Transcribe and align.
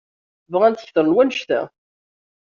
Bɣant 0.51 0.83
kter 0.87 1.05
n 1.05 1.13
wannect-a. 1.15 1.61